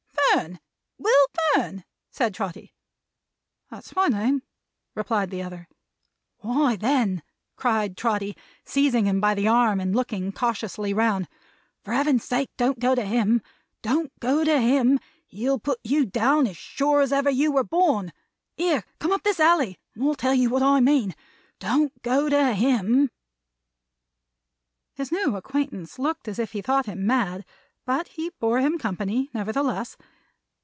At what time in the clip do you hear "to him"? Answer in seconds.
12.95-13.41, 14.45-14.99, 22.29-23.11